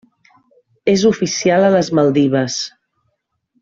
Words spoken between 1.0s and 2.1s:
oficial a les